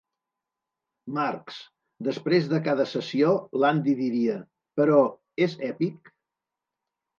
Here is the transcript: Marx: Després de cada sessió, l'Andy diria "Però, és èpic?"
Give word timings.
Marx: 1.17 1.59
Després 2.07 2.47
de 2.55 2.61
cada 2.69 2.87
sessió, 2.93 3.35
l'Andy 3.65 3.95
diria 4.01 4.41
"Però, 4.83 4.99
és 5.49 5.57
èpic?" 5.71 6.15